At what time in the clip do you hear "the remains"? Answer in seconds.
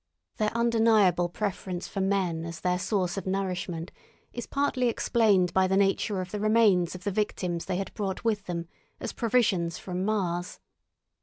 6.31-6.95